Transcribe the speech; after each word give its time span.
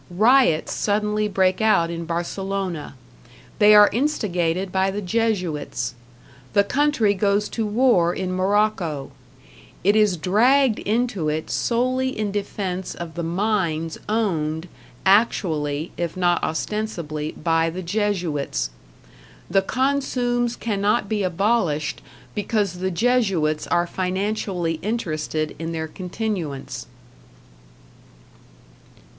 Riots 0.09 0.73
suddenly 0.73 1.27
break 1.27 1.61
out 1.61 1.91
in 1.91 2.05
Barcelona; 2.05 2.95
they 3.59 3.75
are 3.75 3.87
instigated 3.93 4.71
by 4.71 4.89
the 4.89 4.99
Jesuits. 4.99 5.93
The 6.53 6.63
country 6.63 7.13
goes 7.13 7.47
to 7.49 7.67
war 7.67 8.11
in 8.11 8.31
Morocco; 8.33 9.11
it 9.83 9.95
is 9.95 10.17
dragged 10.17 10.79
into 10.79 11.29
it 11.29 11.51
solely 11.51 12.17
in 12.17 12.31
defense 12.31 12.95
of 12.95 13.13
the 13.13 13.21
mines 13.21 13.99
owned, 14.09 14.67
actually, 15.05 15.91
if 15.97 16.17
not 16.17 16.41
ostensibly, 16.43 17.33
by 17.33 17.69
the 17.69 17.83
Jesuits. 17.83 18.71
The 19.51 19.61
consumes 19.61 20.55
cannot 20.55 21.09
be 21.09 21.21
abolished 21.21 22.01
because 22.33 22.79
the 22.79 22.89
Jesuits 22.89 23.67
are 23.67 23.85
financially 23.85 24.79
interested 24.81 25.55
in 25.59 25.73
their 25.73 25.87
continuance. 25.87 26.87